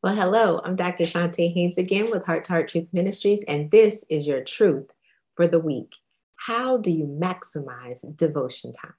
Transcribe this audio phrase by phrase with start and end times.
[0.00, 1.02] Well, hello, I'm Dr.
[1.02, 4.92] Shante Haynes again with Heart to Heart Truth Ministries, and this is your truth
[5.34, 5.96] for the week.
[6.36, 8.94] How do you maximize devotion time?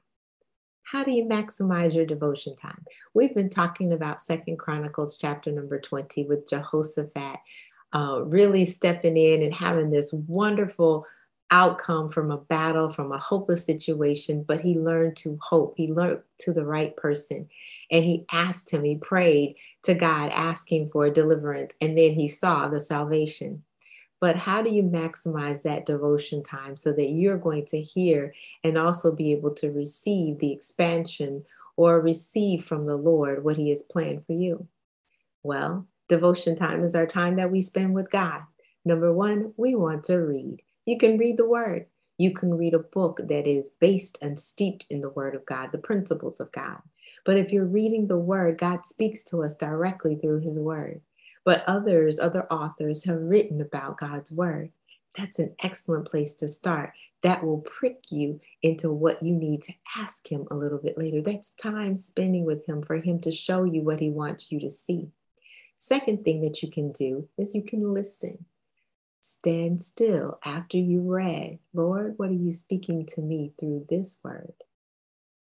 [0.83, 2.83] How do you maximize your devotion time?
[3.13, 7.39] We've been talking about Second Chronicles chapter number 20 with Jehoshaphat
[7.93, 11.05] uh, really stepping in and having this wonderful
[11.51, 15.73] outcome from a battle, from a hopeless situation, but he learned to hope.
[15.77, 17.49] He learned to the right person.
[17.91, 21.75] And he asked him, he prayed to God, asking for deliverance.
[21.81, 23.63] And then he saw the salvation.
[24.19, 28.77] But how do you maximize that devotion time so that you're going to hear and
[28.77, 31.45] also be able to receive the expansion
[31.77, 34.67] or receive from the Lord what he has planned for you?
[35.41, 38.41] Well, devotion time is our time that we spend with God.
[38.83, 40.61] Number one, we want to read.
[40.89, 41.85] You can read the word.
[42.17, 45.71] You can read a book that is based and steeped in the word of God,
[45.71, 46.81] the principles of God.
[47.23, 51.01] But if you're reading the word, God speaks to us directly through his word.
[51.45, 54.71] But others, other authors have written about God's word.
[55.15, 56.93] That's an excellent place to start.
[57.21, 61.21] That will prick you into what you need to ask him a little bit later.
[61.21, 64.71] That's time spending with him for him to show you what he wants you to
[64.71, 65.09] see.
[65.77, 68.45] Second thing that you can do is you can listen.
[69.21, 74.53] Stand still after you read, Lord, what are you speaking to me through this word?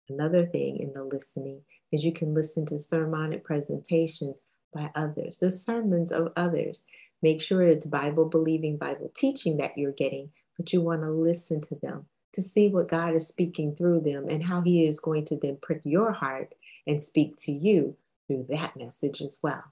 [0.07, 4.41] Another thing in the listening is you can listen to sermonic presentations
[4.73, 6.85] by others, the sermons of others.
[7.23, 11.59] Make sure it's Bible believing, Bible teaching that you're getting, but you want to listen
[11.61, 15.25] to them to see what God is speaking through them and how He is going
[15.25, 16.53] to then prick your heart
[16.85, 17.95] and speak to you
[18.27, 19.63] through that message as well.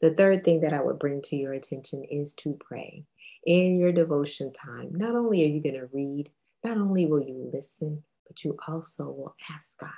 [0.00, 3.04] The third thing that I would bring to your attention is to pray
[3.46, 6.30] in your devotion time, not only are you going to read,
[6.64, 9.90] not only will you listen, but you also will ask God,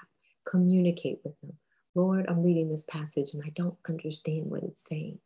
[0.44, 1.54] communicate with Him.
[1.94, 5.18] Lord, I'm reading this passage and I don't understand what it's saying.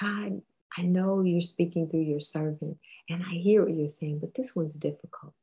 [0.00, 0.40] God,
[0.76, 4.54] I know you're speaking through your servant and I hear what you're saying, but this
[4.54, 5.34] one's difficult.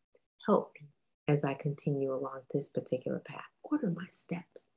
[0.45, 0.88] Help me
[1.27, 3.43] as I continue along this particular path.
[3.64, 4.67] Order my steps.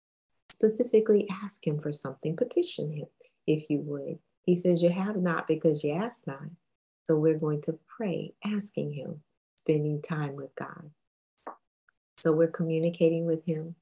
[0.51, 3.07] Specifically, ask Him for something, petition Him
[3.47, 4.19] if you would.
[4.43, 6.51] He says, You have not because you ask not.
[7.11, 9.21] So we're going to pray, asking Him,
[9.57, 10.91] spending time with God.
[12.19, 13.75] So we're communicating with Him,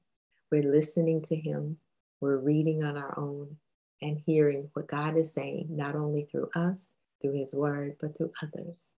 [0.51, 1.77] we're listening to Him,
[2.21, 3.57] we're reading on our own
[4.01, 8.31] and hearing what God is saying, not only through us, through His Word, but through
[8.41, 8.93] others.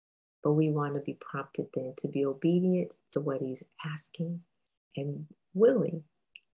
[0.43, 4.41] But we want to be prompted then to be obedient to what He's asking
[4.95, 5.25] and
[5.55, 6.03] willing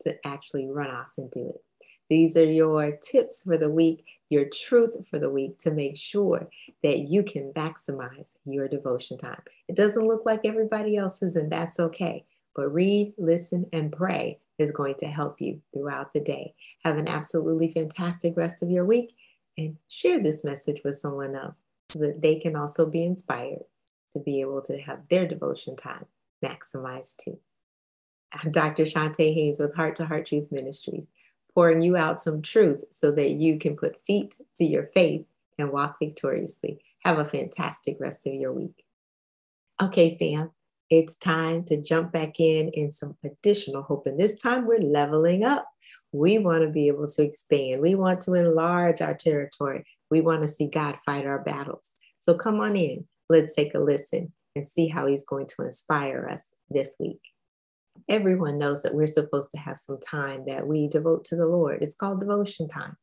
[0.03, 1.65] to actually run off and do it.
[2.11, 6.49] These are your tips for the week, your truth for the week to make sure
[6.83, 9.43] that you can maximize your devotion time.
[9.69, 12.25] It doesn't look like everybody else's, and that's okay.
[12.57, 16.55] But read, listen, and pray is going to help you throughout the day.
[16.83, 19.15] Have an absolutely fantastic rest of your week
[19.59, 21.61] and share this message with someone else
[21.91, 23.65] so that they can also be inspired
[24.13, 26.07] to be able to have their devotion time
[26.43, 27.39] maximized too.
[28.33, 28.85] I'm Dr.
[28.85, 31.13] Shante Haynes with Heart to Heart Truth Ministries
[31.55, 35.25] pouring you out some truth so that you can put feet to your faith
[35.59, 36.81] and walk victoriously.
[37.05, 38.85] Have a fantastic rest of your week.
[39.81, 40.51] Okay, fam,
[40.91, 44.07] it's time to jump back in in some additional hope.
[44.07, 45.67] And this time we're leveling up.
[46.13, 47.81] We want to be able to expand.
[47.81, 49.85] We want to enlarge our territory.
[50.11, 51.93] We want to see God fight our battles.
[52.19, 53.07] So come on in.
[53.31, 57.32] Let's take a listen and see how He's going to inspire us this week
[58.09, 61.83] everyone knows that we're supposed to have some time that we devote to the Lord.
[61.83, 62.97] It's called devotion time.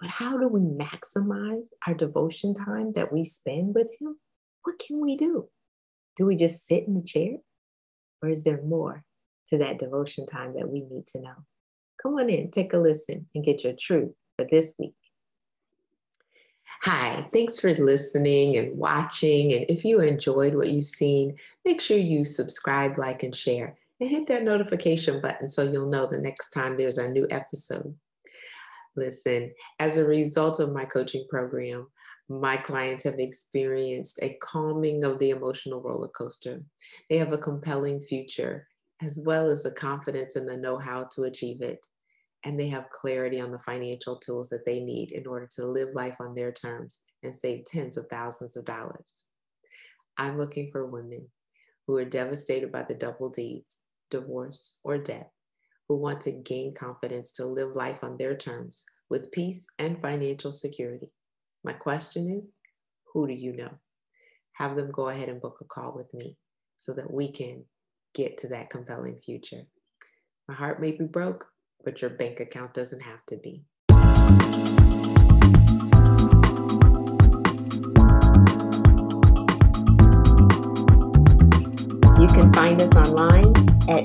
[0.00, 4.16] But how do we maximize our devotion time that we spend with Him?
[4.62, 5.48] What can we do?
[6.16, 7.36] Do we just sit in the chair?
[8.22, 9.04] Or is there more
[9.48, 11.44] to that devotion time that we need to know?
[12.02, 14.94] Come on in, take a listen, and get your truth for this week.
[16.82, 19.52] Hi, thanks for listening and watching.
[19.52, 21.36] And if you enjoyed what you've seen,
[21.66, 26.06] make sure you subscribe, like, and share and hit that notification button so you'll know
[26.06, 27.94] the next time there's a new episode.
[28.96, 31.86] Listen, as a result of my coaching program,
[32.28, 36.62] my clients have experienced a calming of the emotional roller coaster.
[37.08, 38.66] They have a compelling future,
[39.02, 41.86] as well as the confidence and the know how to achieve it.
[42.44, 45.94] And they have clarity on the financial tools that they need in order to live
[45.94, 49.26] life on their terms and save tens of thousands of dollars.
[50.16, 51.28] I'm looking for women
[51.86, 53.80] who are devastated by the double D's
[54.10, 55.30] divorce, or death
[55.88, 60.52] who want to gain confidence to live life on their terms with peace and financial
[60.52, 61.10] security.
[61.64, 62.50] My question is
[63.12, 63.72] who do you know?
[64.52, 66.36] Have them go ahead and book a call with me
[66.76, 67.64] so that we can
[68.14, 69.62] get to that compelling future.
[70.46, 71.46] My heart may be broke,
[71.84, 73.64] but your bank account doesn't have to be.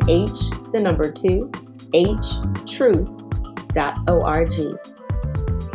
[0.08, 1.52] H, the number 2,
[1.94, 2.18] H
[2.76, 4.52] htruth.org.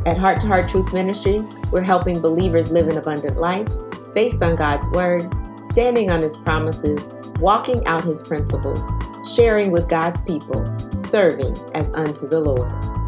[0.07, 3.69] At Heart to Heart Truth Ministries, we're helping believers live an abundant life
[4.15, 8.87] based on God's Word, standing on His promises, walking out His principles,
[9.35, 13.00] sharing with God's people, serving as unto the Lord.